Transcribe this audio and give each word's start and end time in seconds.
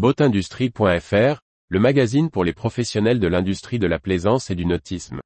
Boatindustrie.fr, 0.00 1.42
le 1.68 1.78
magazine 1.78 2.30
pour 2.30 2.42
les 2.42 2.54
professionnels 2.54 3.20
de 3.20 3.26
l'industrie 3.26 3.78
de 3.78 3.86
la 3.86 3.98
plaisance 3.98 4.50
et 4.50 4.54
du 4.54 4.64
nautisme. 4.64 5.20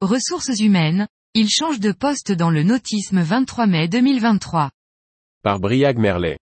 Ressources 0.00 0.60
humaines, 0.60 1.08
il 1.34 1.48
change 1.50 1.80
de 1.80 1.90
poste 1.90 2.30
dans 2.30 2.50
le 2.50 2.62
nautisme 2.62 3.22
23 3.22 3.66
mai 3.66 3.88
2023. 3.88 4.70
Par 5.42 5.58
Briag 5.58 5.98
Merlet. 5.98 6.38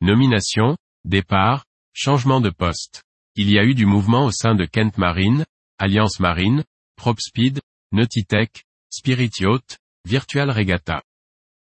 Nomination, 0.00 0.76
départ, 1.04 1.64
changement 1.94 2.40
de 2.40 2.50
poste. 2.50 3.02
Il 3.34 3.50
y 3.50 3.58
a 3.58 3.64
eu 3.64 3.74
du 3.74 3.86
mouvement 3.86 4.26
au 4.26 4.30
sein 4.30 4.54
de 4.54 4.66
Kent 4.66 4.98
Marine, 4.98 5.44
Alliance 5.78 6.20
Marine, 6.20 6.62
PropSpeed, 6.94 7.58
Nautitech, 7.90 8.64
Spirit 8.90 9.30
Yacht, 9.40 9.78
Virtual 10.04 10.50
Regatta. 10.50 11.02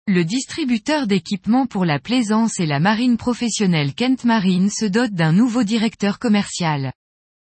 Le 0.06 0.24
distributeur 0.24 1.08
d'équipements 1.08 1.66
pour 1.66 1.84
la 1.84 1.98
plaisance 1.98 2.60
et 2.60 2.68
la 2.68 2.80
marine 2.80 3.18
professionnelle 3.18 3.96
Kent 3.96 4.26
Marine 4.26 4.70
se 4.70 4.86
dote 4.86 5.14
d'un 5.14 5.32
nouveau 5.32 5.64
directeur 5.64 6.20
commercial. 6.20 6.94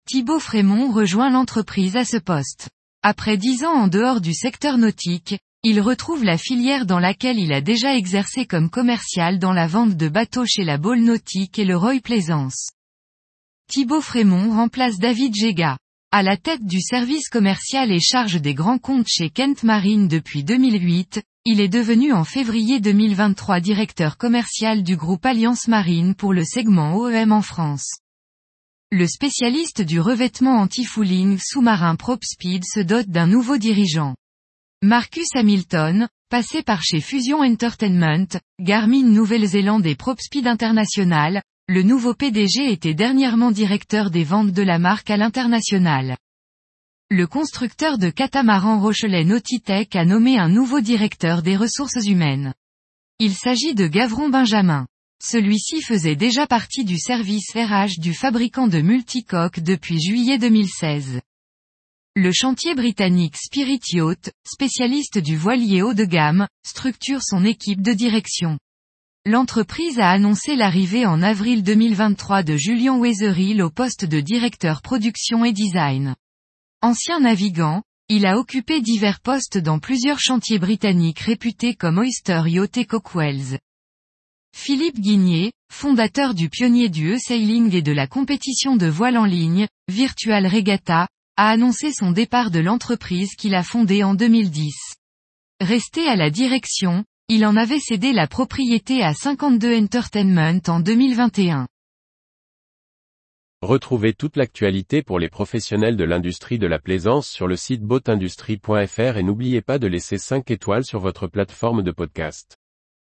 Thibaut 0.08 0.40
Frémont 0.40 0.92
rejoint 0.92 1.30
l'entreprise 1.30 1.96
à 1.96 2.06
ce 2.06 2.18
poste. 2.18 2.70
Après 3.04 3.38
dix 3.38 3.66
ans 3.66 3.74
en 3.74 3.88
dehors 3.88 4.20
du 4.20 4.34
secteur 4.34 4.80
nautique, 4.80 5.38
il 5.62 5.80
retrouve 5.80 6.24
la 6.24 6.40
filière 6.40 6.88
dans 6.88 7.00
laquelle 7.00 7.38
il 7.38 7.54
a 7.54 7.62
déjà 7.62 7.96
exercé 7.96 8.48
comme 8.48 8.72
commercial 8.72 9.38
dans 9.38 9.54
la 9.54 9.68
vente 9.68 9.96
de 9.96 10.10
bateaux 10.10 10.46
chez 10.48 10.64
la 10.64 10.80
Baule 10.80 11.02
Nautique 11.02 11.60
et 11.60 11.66
le 11.66 11.78
Roy 11.78 12.00
Plaisance. 12.00 12.72
Thibaut 13.68 14.02
Frémont 14.02 14.56
remplace 14.56 14.98
David 14.98 15.36
Géga. 15.36 15.78
À 16.18 16.24
la 16.24 16.38
tête 16.38 16.66
du 16.66 16.80
service 16.80 17.28
commercial 17.28 17.92
et 17.92 18.00
charge 18.00 18.40
des 18.40 18.54
grands 18.54 18.78
comptes 18.78 19.10
chez 19.10 19.30
Kent 19.30 19.64
Marine 19.64 20.08
depuis 20.08 20.46
2008, 20.46 21.22
il 21.44 21.60
est 21.60 21.68
devenu 21.68 22.14
en 22.14 22.24
février 22.24 22.80
2023 22.80 23.60
directeur 23.60 24.16
commercial 24.16 24.82
du 24.82 24.96
groupe 24.96 25.26
Alliance 25.26 25.68
Marine 25.68 26.16
pour 26.16 26.32
le 26.32 26.46
segment 26.46 26.96
OEM 26.96 27.34
en 27.34 27.42
France. 27.42 27.98
Le 28.94 29.08
spécialiste 29.08 29.82
du 29.82 30.00
revêtement 30.00 30.58
anti-fouling 30.62 31.38
sous-marin 31.38 31.98
PropSpeed 31.98 32.64
se 32.64 32.80
dote 32.80 33.10
d'un 33.10 33.28
nouveau 33.28 33.58
dirigeant. 33.58 34.16
Marcus 34.82 35.28
Hamilton, 35.36 36.08
passé 36.30 36.64
par 36.64 36.82
chez 36.82 37.02
Fusion 37.02 37.42
Entertainment, 37.42 38.40
Garmin 38.62 39.04
Nouvelle-Zélande 39.04 39.86
et 39.86 39.96
PropSpeed 39.96 40.48
International, 40.48 41.42
le 41.68 41.82
nouveau 41.82 42.14
PDG 42.14 42.72
était 42.72 42.94
dernièrement 42.94 43.50
directeur 43.50 44.12
des 44.12 44.24
ventes 44.24 44.52
de 44.52 44.62
la 44.62 44.78
marque 44.78 45.10
à 45.10 45.18
l'international. 45.18 46.16
Le 47.10 47.26
constructeur 47.26 47.98
de 47.98 48.12
catamaran 48.12 48.80
Rochelet 48.80 49.24
Nautitech 49.24 49.96
a 49.96 50.06
nommé 50.06 50.38
un 50.38 50.48
nouveau 50.48 50.80
directeur 50.80 51.42
des 51.42 51.58
ressources 51.58 52.06
humaines. 52.06 52.54
Il 53.18 53.34
s'agit 53.34 53.74
de 53.74 53.88
Gavron 53.88 54.30
Benjamin. 54.30 54.86
Celui-ci 55.24 55.82
faisait 55.82 56.16
déjà 56.16 56.46
partie 56.46 56.86
du 56.86 57.00
service 57.00 57.52
RH 57.56 58.00
du 58.00 58.14
fabricant 58.14 58.68
de 58.68 58.82
multicoques 58.82 59.60
depuis 59.60 60.00
juillet 60.00 60.38
2016. 60.38 61.20
Le 62.16 62.32
chantier 62.32 62.76
britannique 62.76 63.38
Spirit 63.38 63.82
Yacht, 63.92 64.32
spécialiste 64.48 65.18
du 65.18 65.36
voilier 65.36 65.82
haut 65.82 65.96
de 65.96 66.06
gamme, 66.06 66.48
structure 66.64 67.24
son 67.24 67.44
équipe 67.44 67.82
de 67.82 67.94
direction. 67.94 68.60
L'entreprise 69.28 70.00
a 70.00 70.12
annoncé 70.12 70.56
l'arrivée 70.56 71.08
en 71.08 71.24
avril 71.24 71.64
2023 71.64 72.44
de 72.44 72.58
Julian 72.58 73.00
Wetherill 73.00 73.64
au 73.64 73.72
poste 73.72 74.06
de 74.06 74.20
directeur 74.20 74.84
production 74.84 75.44
et 75.44 75.52
design. 75.52 76.16
Ancien 76.84 77.22
navigant, 77.22 77.82
il 78.08 78.28
a 78.28 78.38
occupé 78.38 78.82
divers 78.82 79.20
postes 79.20 79.58
dans 79.58 79.80
plusieurs 79.80 80.20
chantiers 80.20 80.60
britanniques 80.60 81.22
réputés 81.22 81.74
comme 81.74 81.98
Oyster 81.98 82.44
Yacht 82.46 82.78
et 82.78 82.86
Cockwells. 82.86 83.58
Philippe 84.56 85.00
Guigné, 85.00 85.54
fondateur 85.74 86.36
du 86.36 86.48
pionnier 86.48 86.90
du 86.90 87.16
e-sailing 87.16 87.74
et 87.74 87.82
de 87.82 87.92
la 87.92 88.06
compétition 88.06 88.76
de 88.76 88.86
voile 88.86 89.18
en 89.18 89.26
ligne, 89.26 89.68
Virtual 89.88 90.46
Regatta, 90.46 91.08
a 91.36 91.50
annoncé 91.50 91.92
son 91.92 92.12
départ 92.12 92.52
de 92.52 92.60
l'entreprise 92.60 93.34
qu'il 93.34 93.56
a 93.56 93.64
fondée 93.64 94.04
en 94.04 94.14
2010. 94.14 94.72
Resté 95.62 96.08
à 96.08 96.16
la 96.16 96.30
direction, 96.30 97.06
il 97.28 97.44
en 97.44 97.56
avait 97.56 97.80
cédé 97.80 98.14
la 98.14 98.28
propriété 98.28 99.02
à 99.02 99.16
52 99.16 99.76
Entertainment 99.78 100.62
en 100.68 100.80
2021. 100.80 101.68
Retrouvez 103.64 104.14
toute 104.14 104.38
l'actualité 104.38 105.02
pour 105.02 105.18
les 105.18 105.30
professionnels 105.30 105.98
de 105.98 106.04
l'industrie 106.04 106.60
de 106.60 106.68
la 106.68 106.78
plaisance 106.78 107.28
sur 107.28 107.48
le 107.48 107.56
site 107.56 107.82
boatindustrie.fr 107.82 109.18
et 109.18 109.24
n'oubliez 109.24 109.62
pas 109.62 109.80
de 109.80 109.88
laisser 109.88 110.20
5 110.20 110.52
étoiles 110.52 110.86
sur 110.86 111.00
votre 111.00 111.26
plateforme 111.26 111.82
de 111.82 111.92
podcast. 111.92 112.58